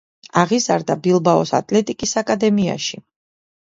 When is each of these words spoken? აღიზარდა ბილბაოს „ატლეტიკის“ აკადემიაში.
აღიზარდა 0.43 0.95
ბილბაოს 1.03 1.53
„ატლეტიკის“ 1.59 2.17
აკადემიაში. 2.23 3.03